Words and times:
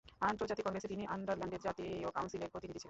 আন্তর্জাতিক 0.31 0.63
কংগ্রেসে 0.65 0.91
তিনি 0.93 1.03
আয়ারল্যান্ডের 1.13 1.63
জাতীয় 1.67 2.09
কাউন্সিলের 2.15 2.51
প্রতিনিধি 2.53 2.71
ছিলেন। 2.73 2.79